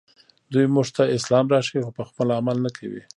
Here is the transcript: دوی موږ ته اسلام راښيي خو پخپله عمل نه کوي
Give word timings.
دوی 0.53 0.65
موږ 0.75 0.87
ته 0.95 1.03
اسلام 1.17 1.45
راښيي 1.53 1.79
خو 1.85 1.91
پخپله 1.99 2.33
عمل 2.39 2.57
نه 2.65 2.71
کوي 2.77 3.01